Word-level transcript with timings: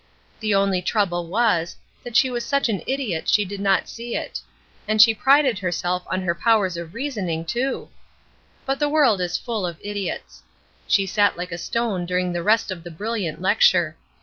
The 0.39 0.55
only 0.55 0.81
trouble 0.81 1.27
was, 1.27 1.75
that 2.03 2.15
she 2.17 2.31
was 2.31 2.43
such 2.43 2.69
an 2.69 2.81
idiot 2.87 3.29
she 3.29 3.45
did 3.45 3.59
not 3.61 3.87
see 3.87 4.15
it; 4.15 4.39
and 4.87 4.99
she 4.99 5.13
prided 5.13 5.59
herself 5.59 6.01
on 6.07 6.23
her 6.23 6.33
powers 6.33 6.75
of 6.75 6.95
reasoning, 6.95 7.45
too! 7.45 7.87
But 8.65 8.79
the 8.79 8.89
world 8.89 9.21
is 9.21 9.37
full 9.37 9.63
of 9.63 9.77
idiots. 9.83 10.41
She 10.87 11.05
sat 11.05 11.37
like 11.37 11.51
a 11.51 11.57
stone 11.59 12.07
during 12.07 12.33
the 12.33 12.41
rest 12.41 12.71
of 12.71 12.83
the 12.83 12.89
brilliant 12.89 13.43
lecture. 13.43 13.95